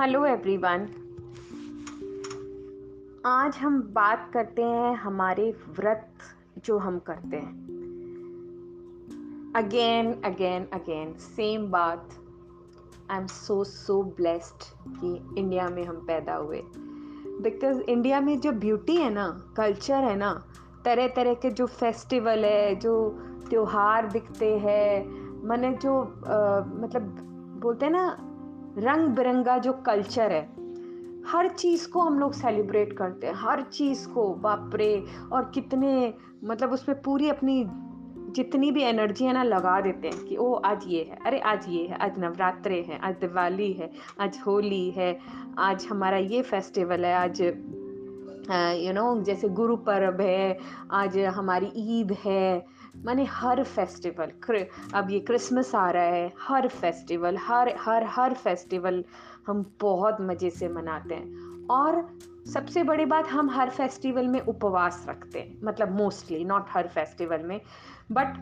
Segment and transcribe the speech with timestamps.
[0.00, 0.88] Hello everyone
[3.26, 6.08] आज हम बात करते हैं हमारे व्रत
[6.64, 7.52] जो हम करते हैं।
[9.56, 12.08] अगेन अगेन अगेन सेम बात।
[13.10, 14.62] I am so so blessed
[15.00, 16.62] कि इंडिया में हम पैदा हुए।
[17.42, 20.46] बिकॉज़ इंडिया में जो ब्यूटी है ना कल्चर है ना
[20.84, 23.10] तरह तरह के जो फेस्टिवल है जो
[23.50, 25.08] त्योहार दिखते हैं
[25.42, 27.02] मैंने जो आ, मतलब
[27.62, 28.27] बोलते हैं ना
[28.78, 30.42] रंग बिरंगा जो कल्चर है,
[31.26, 35.04] हर चीज़ को हम लोग सेलिब्रेट करते हैं। हर चीज़ को, बापरे!
[35.32, 36.14] और कितने
[36.44, 37.64] मतलब उसमें पूरी अपनी
[38.28, 41.64] जितनी भी एनर्जी है ना, लगा देते हैं कि, ओ, आज ये है, अरे, आज
[41.68, 45.18] ये है, आज नवरात्रे हैं, आज दिवाली है, आज होली है,
[45.58, 47.42] आज हमारा ये फेस्टिवल है, आज
[48.50, 50.58] यू नो जैसे गुरु पर्व है,
[50.92, 52.64] आज हमारी ईद है,
[53.04, 54.32] माने हर फेस्टिवल
[54.94, 59.04] अब ये क्रिसमस आ रहा है, हर फेस्टिवल हर हर हर फेस्टिवल
[59.46, 62.06] हम बहुत मज़े से मनाते हैं। और
[62.52, 67.42] सबसे बड़ी बात, हम हर फेस्टिवल में उपवास रखते हैं मतलब मोस्टली नॉट हर फेस्टिवल
[67.42, 67.60] में
[68.12, 68.36] बट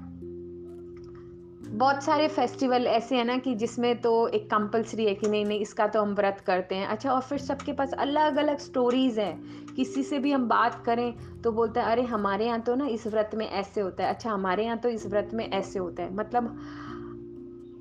[1.68, 5.60] बहुत सारे फेस्टिवल ऐसे हैं ना कि जिसमें तो एक कंपलसरी है कि नहीं नहीं,
[5.60, 9.66] इसका तो हम व्रत करते हैं। अच्छा और फिर सबके पास अलग अलग स्टोरीज़ हैं।
[9.74, 13.06] किसी से भी हम बात करें तो बोलते हैं, अरे, हमारे यहाँ तो ना इस
[13.06, 16.14] व्रत में ऐसे होता है। अच्छा हमारे यहाँ तो इस व्रत में ऐसे होता है।
[16.14, 16.60] मतलब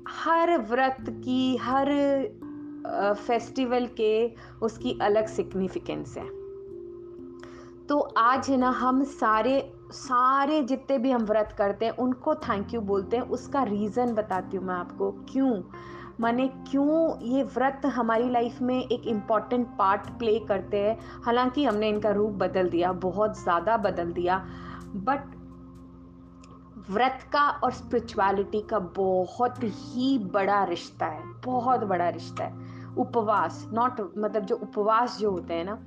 [0.08, 1.86] हर व्रत की, हर
[3.26, 4.30] फेस्टिवल के
[4.62, 6.26] उसकी अलग सिग्निफिकेंस है।
[7.86, 12.74] तो आज है ना, हम सारे सारे जितने भी हम व्रत करते हैं, उनको थैंक
[12.74, 15.62] यू बोलते हैं। उसका रीज़न बताती हूँ मैं आपको। क्यों?
[16.20, 20.98] माने क्यों ये व्रत हमारी लाइफ में एक इंपॉर्टेंट पार्ट प्ले करते हैं?
[21.24, 24.38] हालाँकि हमने इनका रूप बदल दिया, बहुत ज़्यादा बदल दिया
[24.94, 25.34] बट
[26.90, 33.68] व्रत का और स्पिरिचुअलिटी का बहुत ही बड़ा रिश्ता है, बहुत बड़ा रिश्ता है। उपवास
[33.72, 35.78] नॉट मतलब जो उपवास जो होते हैं ना,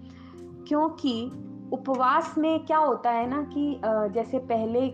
[0.68, 1.32] क्योंकि
[1.74, 3.82] उपवास में क्या होता है ना कि
[4.14, 4.88] जैसे पहले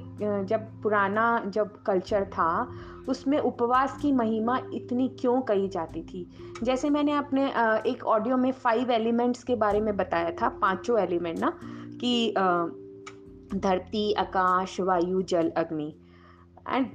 [0.46, 2.72] जब पुराना जब कल्चर था,
[3.10, 6.28] उसमें उपवास की महिमा इतनी क्यों कही जाती थी?
[6.64, 7.48] जैसे मैंने अपने
[7.88, 11.52] एक ऑडियो में फाइव एलिमेंट्स के बारे में बताया था, पाँचों एलिमेंट ना,
[12.02, 12.34] कि
[13.56, 15.96] धरती, आकाश, वायु, जल, अग्नि।
[16.70, 16.88] एंड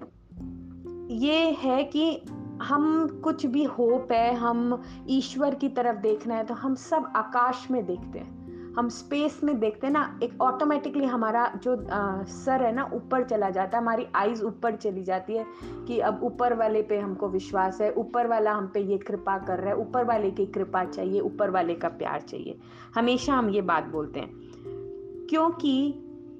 [1.10, 2.22] ये है कि
[2.62, 7.66] हम कुछ भी होप है, हम ईश्वर की तरफ़ देखना है तो हम सब आकाश
[7.70, 8.39] में देखते हैं।
[8.78, 13.24] हम स्पेस में देखते हैं ना एक ऑटोमेटिकली हमारा जो आ, सर है ना ऊपर
[13.24, 15.46] चला जाता है हमारी आइज़ ऊपर चली जाती है
[15.86, 19.58] कि अब ऊपर वाले पे हमको विश्वास है ऊपर वाला हम पे ये कृपा कर
[19.58, 22.58] रहा है ऊपर वाले की कृपा चाहिए ऊपर वाले का प्यार चाहिए।
[22.94, 24.30] हमेशा हम ये बात बोलते हैं।
[25.30, 25.94] क्योंकि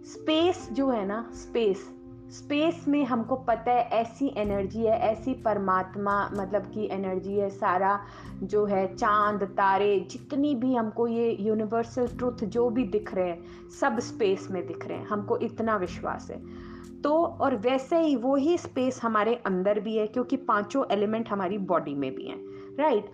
[0.04, 1.99] स्पेस जो है ना स्पेस
[2.30, 8.00] स्पेस में हमको पता है ऐसी एनर्जी है, ऐसी परमात्मा मतलब की एनर्जी है, सारा
[8.42, 13.70] जो है, चाँद, तारे, जितनी भी हमको ये यूनिवर्सल ट्रुथ जो भी दिख रहे हैं,
[13.80, 16.70] सब स्पेस में दिख रहे हैं। हमको इतना विश्वास है।
[17.02, 21.58] तो और वैसे ही वो ही स्पेस हमारे अंदर भी है, क्योंकि पाँचों एलिमेंट हमारी
[21.58, 22.38] बॉडी में भी हैं
[22.78, 23.10] राइट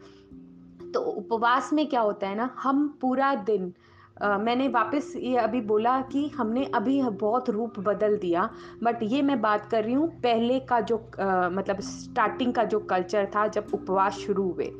[0.94, 3.72] तो उपवास में क्या होता है ना, हम पूरा दिन
[4.22, 8.48] मैंने वापस ये अभी बोला कि हमने अभी बहुत रूप बदल दिया
[8.82, 12.80] बट ये मैं बात कर रही हूँ पहले का जो uh, मतलब स्टार्टिंग का जो
[12.80, 14.70] कल्चर था जब उपवास शुरू हुए।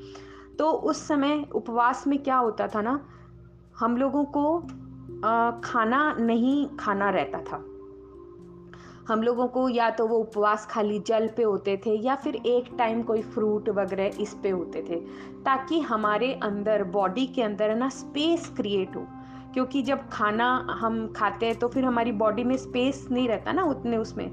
[0.58, 3.00] तो उस समय उपवास में क्या होता था ना
[3.78, 7.64] हम लोगों को uh, खाना नहीं खाना रहता था।
[9.08, 12.70] हम लोगों को या तो वो उपवास खाली जल पे होते थे या फिर एक
[12.78, 14.96] टाइम कोई फ्रूट वगैरह इस पे होते थे
[15.42, 19.06] ताकि हमारे अंदर बॉडी के अंदर ना स्पेस क्रिएट हो।
[19.56, 23.62] क्योंकि जब खाना हम खाते हैं तो फिर हमारी बॉडी में स्पेस नहीं रहता ना
[23.62, 24.30] उतने उसमें।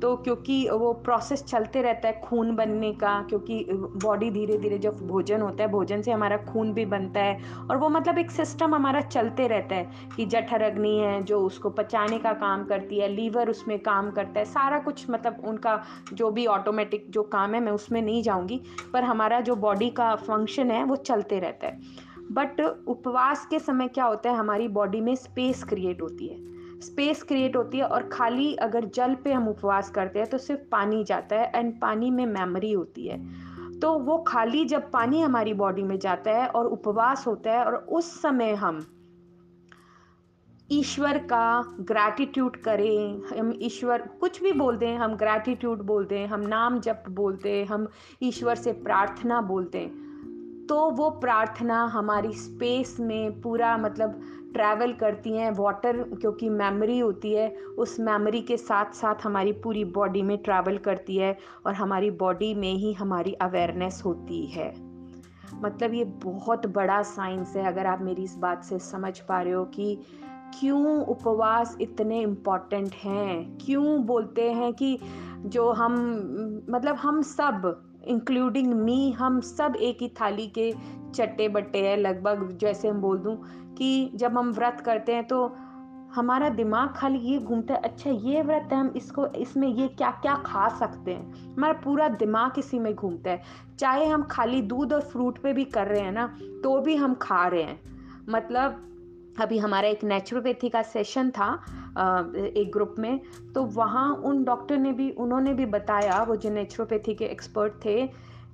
[0.00, 4.96] तो क्योंकि वो प्रोसेस चलते रहता है खून बनने का, क्योंकि बॉडी धीरे धीरे जब
[5.06, 7.38] भोजन होता है, भोजन से हमारा खून भी बनता है
[7.70, 11.70] और वो मतलब एक सिस्टम हमारा चलते रहता है कि जठर अग्नि है, जो उसको
[11.70, 15.82] पचाने का काम करती है, लीवर उसमें काम करता है, सारा कुछ मतलब उनका
[16.12, 18.60] जो भी ऑटोमेटिक जो काम है, मैं उसमें नहीं जाऊँगी,
[18.92, 23.88] पर हमारा जो बॉडी का फ़ंक्शन है, वो चलते रहता है। बट उपवास के समय
[23.88, 28.08] क्या होता है, हमारी बॉडी में स्पेस क्रिएट होती है। स्पेस क्रिएट होती है और
[28.08, 32.10] खाली अगर जल पे हम उपवास करते हैं तो सिर्फ़ पानी जाता है एंड पानी
[32.10, 33.18] में मेमोरी होती है।
[33.80, 37.74] तो वो खाली जब पानी हमारी बॉडी में जाता है और उपवास होता है और
[37.74, 38.84] उस समय हम
[40.72, 46.40] ईश्वर का ग्रैटिट्यूड करें, हम ईश्वर, कुछ भी बोल दें, हम ग्रैटिट्यूड बोलते हैं हम
[46.40, 47.88] नाम जप बोलते हैं, हम
[48.22, 50.11] ईश्वर से प्रार्थना बोलते हैं।
[50.68, 54.20] तो वो प्रार्थना हमारी स्पेस में पूरा मतलब
[54.52, 59.84] ट्रैवल करती हैं वाटर क्योंकि मेमोरी होती है, उस मेमोरी के साथ साथ हमारी पूरी
[59.84, 64.74] बॉडी में ट्रैवल करती है और हमारी बॉडी में ही हमारी अवेयरनेस होती है।
[65.54, 69.52] मतलब ये बहुत बड़ा साइंस है, अगर आप मेरी इस बात से समझ पा रहे
[69.52, 69.98] हो कि
[70.60, 73.58] क्यों उपवास इतने इंपॉर्टेंट हैं?
[73.58, 74.98] क्यों बोलते हैं कि
[75.46, 75.92] जो हम
[76.70, 80.72] मतलब हम सब इंक्लूडिंग मी हम सब एक ही थाली के
[81.14, 83.36] चट्टे बट्टे हैं। लगभग जैसे हम बोल दूँ
[83.74, 85.44] कि जब हम व्रत करते हैं तो
[86.14, 90.10] हमारा दिमाग खाली ये घूमता है अच्छा ये व्रत है, हम इसको, इसमें ये क्या
[90.12, 91.54] क्या खा सकते हैं?
[91.54, 93.42] हमारा पूरा दिमाग इसी में घूमता है।
[93.78, 96.26] चाहे हम खाली दूध और फ्रूट पे भी कर रहे हैं ना
[96.64, 97.80] तो भी हम खा रहे हैं।
[98.28, 98.88] मतलब
[99.40, 101.52] अभी हमारा एक नेचुरोपैथी का सेशन था
[102.56, 103.20] एक ग्रुप में
[103.54, 108.06] तो वहाँ उन डॉक्टर ने भी, उन्होंने भी बताया, वो जो नेचुरोपैथी के एक्सपर्ट थे,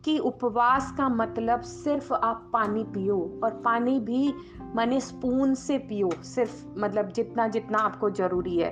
[0.04, 4.32] कि उपवास का मतलब सिर्फ़ आप पानी पियो, और पानी भी
[4.74, 8.70] माने स्पून से पियो, सिर्फ़ मतलब जितना जितना आपको ज़रूरी है।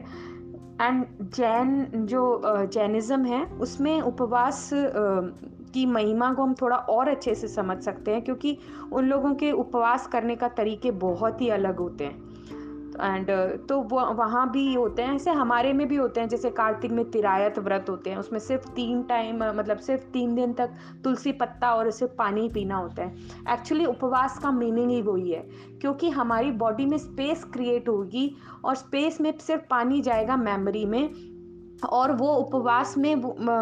[0.82, 4.70] एंड जैन, जो जैनिज़्म है, उसमें उपवास
[5.76, 8.58] की महिमा को हम थोड़ा और अच्छे से समझ सकते हैं, क्योंकि
[8.92, 12.24] उन लोगों के उपवास करने का तरीके बहुत ही अलग होते हैं।
[12.96, 13.30] एंड
[13.68, 17.04] तो वो, वहाँ भी होते हैं, ऐसे हमारे में भी होते हैं, जैसे कार्तिक में
[17.10, 20.70] तिरायत व्रत होते हैं, उसमें सिर्फ़ तीन टाइम मतलब सिर्फ़ तीन दिन तक
[21.04, 23.14] तुलसी पत्ता और सिर्फ़ पानी पीना होता है।
[23.52, 25.42] एक्चुअली उपवास का मीनिंग ही वही है,
[25.80, 28.34] क्योंकि हमारी बॉडी में स्पेस क्रिएट होगी
[28.64, 31.08] और स्पेस में सिर्फ़ पानी जाएगा मेमोरी में
[31.84, 33.14] और वो उपवास में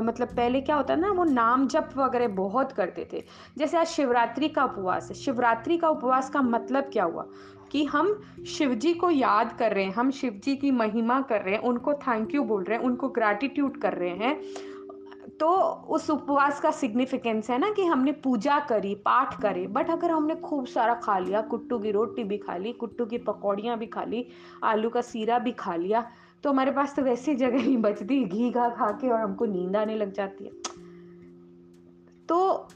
[0.07, 3.23] मतलब पहले क्या होता है ना, वो नाम जप वगैरह बहुत करते थे।
[3.59, 7.27] जैसे आज शिवरात्रि का उपवास है। शिवरात्रि का उपवास का मतलब क्या हुआ?
[7.71, 11.41] कि हम शिव जी को याद कर रहे हैं, हम शिव जी की महिमा कर
[11.41, 14.41] रहे हैं, उनको थैंक यू बोल रहे हैं, उनको ग्रैटिट्यूड कर रहे हैं।
[15.41, 15.49] तो
[15.91, 20.35] उस उपवास का सिग्निफिकेंस है ना कि हमने पूजा करी, पाठ करे बट अगर हमने
[20.35, 24.05] खूब सारा खा लिया, कुट्टू की रोटी भी खा ली, कुट्टू की पकौड़ियाँ भी खा
[24.05, 24.27] ली,
[24.63, 26.07] आलू का सीरा भी खा लिया
[26.45, 29.77] तो हमारे पास तो वैसी जगह नहीं बचती। घी घा खा के और हमको नींद
[29.77, 30.51] आने लग जाती है।
[32.29, 32.69] तो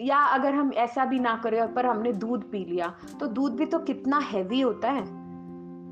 [0.00, 3.66] या अगर हम ऐसा भी ना करें, पर हमने दूध पी लिया तो दूध भी
[3.66, 5.02] तो कितना हैवी होता है।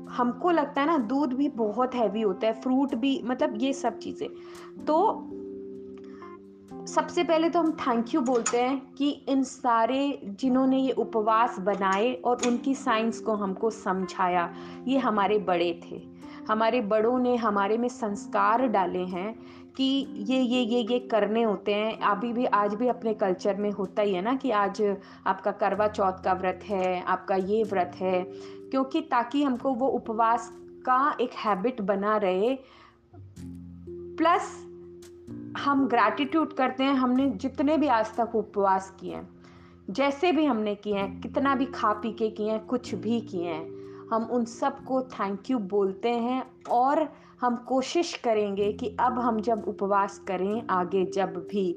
[0.09, 3.97] हमको लगता है ना, दूध भी बहुत हैवी होता है फ्रूट भी मतलब ये सब
[3.99, 4.27] चीज़ें।
[4.85, 4.97] तो
[6.87, 12.13] सबसे पहले तो हम थैंक यू बोलते हैं कि इन सारे जिन्होंने ये उपवास बनाए
[12.15, 14.49] और उनकी साइंस को हमको समझाया,
[14.87, 16.01] ये हमारे बड़े थे।
[16.47, 19.33] हमारे बड़ों ने हमारे में संस्कार डाले हैं
[19.77, 19.83] कि
[20.29, 24.01] ये ये ये ये करने होते हैं। अभी भी, आज भी अपने कल्चर में होता
[24.01, 24.81] ही है ना कि आज
[25.27, 28.21] आपका करवा चौथ का व्रत है, आपका ये व्रत है,
[28.71, 30.51] क्योंकि ताकि हमको वो उपवास
[30.85, 32.57] का एक हैबिट बना रहे।
[34.17, 34.51] प्लस
[35.57, 39.27] हम ग्रैटिट्यूड करते हैं, हमने जितने भी आज तक उपवास किए हैं,
[39.89, 43.47] जैसे भी हमने किए हैं, कितना भी खा पी के किए हैं, कुछ भी किए
[43.47, 43.80] हैं
[44.11, 47.07] हम उन सबको थैंक यू बोलते हैं और
[47.41, 51.75] हम कोशिश करेंगे कि अब हम जब उपवास करें आगे जब भी,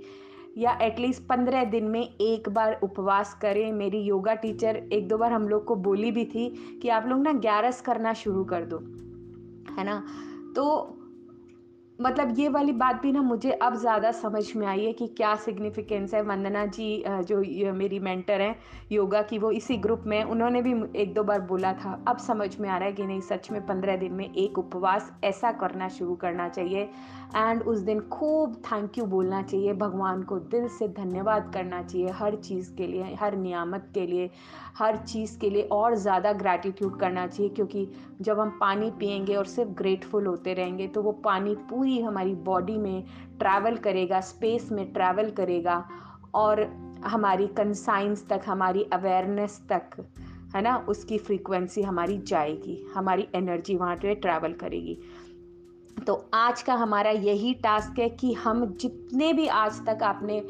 [0.58, 5.32] या एटलीस्ट पंद्रह दिन में एक बार उपवास करें। मेरी योगा टीचर एक दो बार
[5.32, 6.48] हम लोग को बोली भी थी
[6.82, 8.78] कि आप लोग ना ग्यारस करना शुरू कर दो,
[9.78, 10.02] है ना?
[10.56, 10.64] तो
[11.98, 15.34] मतलब ये वाली बात भी ना मुझे अब ज़्यादा समझ में आई है कि क्या
[15.36, 18.56] सिग्निफिकेंस है। वंदना जी जो मेरी मेंटर हैं,
[18.92, 22.56] योगा की वो इसी ग्रुप में उन्होंने भी एक दो बार बोला था। अब समझ
[22.60, 25.88] में आ रहा है कि नहीं, सच में पंद्रह दिन में एक उपवास ऐसा करना
[25.90, 26.88] शुरू करना चाहिए।
[27.36, 32.10] एंड उस दिन खूब थैंक यू बोलना चाहिए। भगवान को दिल से धन्यवाद करना चाहिए
[32.10, 34.30] हर चीज़ के लिए, हर नियामत के लिए,
[34.78, 37.88] हर चीज़ के लिए और ज़्यादा ग्रैटिट्यूड करना चाहिए। क्योंकि
[38.20, 42.76] जब हम पानी पियेंगे और सिर्फ़ ग्रेटफुल होते रहेंगे तो वो पानी पूरी हमारी बॉडी
[42.76, 43.04] में
[43.38, 45.88] ट्रैवल करेगा स्पेस में ट्रैवल करेगा
[46.34, 46.62] और
[47.04, 49.90] हमारी कंसाइंस तक, हमारी अवेयरनेस तक,
[50.56, 54.98] है ना, उसकी फ्रीक्वेंसी हमारी जाएगी, हमारी एनर्जी वहाँ पे ट्रैवल करेगी।
[56.06, 60.40] तो आज का हमारा यही टास्क है कि हम जितने भी आज तक आपने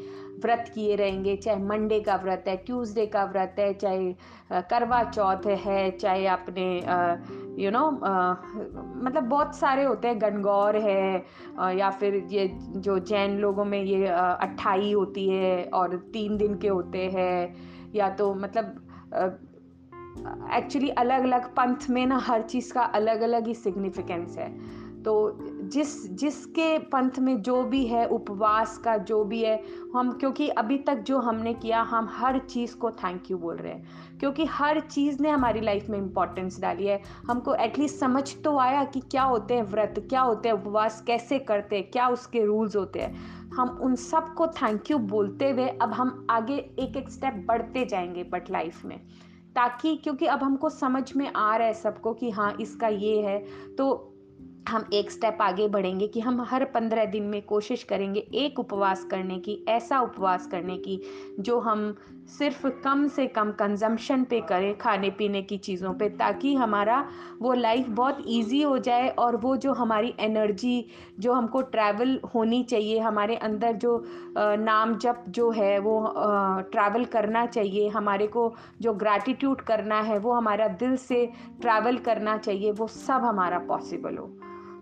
[0.43, 4.15] व्रत किए रहेंगे, चाहे मंडे का व्रत है ट्यूसडे का व्रत है, चाहे
[4.51, 6.81] करवा चौथ है, चाहे अपने
[7.59, 11.25] यू नो मतलब बहुत सारे होते हैं, गणगौर है
[11.77, 12.47] या फिर ये
[12.77, 18.09] जो जैन लोगों में ये अट्ठाई होती है और तीन दिन के होते हैं, या
[18.09, 18.81] तो मतलब
[20.53, 24.49] एक्चुअली अलग अलग पंथ में ना हर चीज़ का अलग अलग ही सिग्निफिकेंस है।
[25.05, 29.63] तो जिस, जिसके पंथ में जो भी है, उपवास का जो भी है,
[29.95, 33.73] हम, क्योंकि अभी तक जो हमने किया, हम हर चीज़ को थैंक यू बोल रहे
[33.73, 33.87] हैं।
[34.19, 38.83] क्योंकि हर चीज़ ने हमारी लाइफ में इम्पोर्टेंस डाली है। हमको एटलीस्ट समझ तो आया
[38.83, 42.75] कि क्या होते हैं व्रत, क्या होते हैं उपवास, कैसे करते हैं, क्या उसके रूल्स
[42.75, 43.15] होते हैं।
[43.49, 48.23] हम उन सबको थैंक यू बोलते हुए अब हम आगे एक एक स्टेप बढ़ते जाएँगे
[48.23, 48.99] बट लाइफ में।
[49.55, 53.45] ताकि, क्योंकि अब हमको समझ में आ रहा है सबको कि हाँ इसका ये है।
[53.77, 54.11] तो
[54.69, 59.03] हम एक स्टेप आगे बढ़ेंगे कि हम हर पंद्रह दिन में कोशिश करेंगे एक उपवास
[59.03, 60.99] करने की, ऐसा उपवास करने की,
[61.39, 61.95] जो हम
[62.37, 67.09] सिर्फ़ कम से कम कंजम्पशन पे करें, खाने पीने की चीज़ों पे, ताकि हमारा
[67.41, 70.85] वो लाइफ बहुत इजी हो जाए और वो जो हमारी एनर्जी
[71.19, 74.03] जो हमको ट्रैवल होनी चाहिए, हमारे अंदर जो
[74.37, 76.13] नाम जप जो है, वो
[76.71, 81.25] ट्रैवल करना चाहिए, हमारे को जो ग्रैटिट्यूड करना है, वो हमारा दिल से
[81.61, 84.33] ट्रैवल करना चाहिए, वो सब हमारा पॉसिबल हो।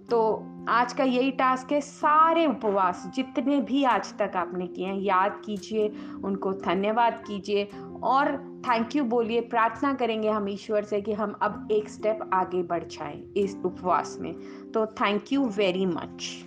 [0.10, 5.00] तो आज का यही टास्क है, सारे उपवास जितने भी आज तक आपने किए हैं,
[5.00, 5.92] याद कीजिए,
[6.24, 7.70] उनको धन्यवाद कीजिए
[8.04, 12.64] और थैंक यू बोलिए, प्रार्थना करेंगे हम ईश्वर से कि हम अब एक स्टेप आगे
[12.64, 14.34] बढ़ जाएँ इस उपवास में।
[14.72, 16.46] तो थैंक यू वेरी मच